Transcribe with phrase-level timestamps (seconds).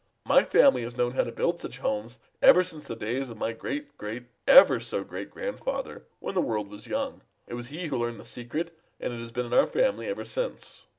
[0.25, 3.53] My family has known how to build such homes ever since the days of my
[3.53, 7.21] great great ever so great grandfather when the world was young.
[7.45, 10.25] It was he who learned the secret, and it has been in our family ever
[10.25, 10.87] since."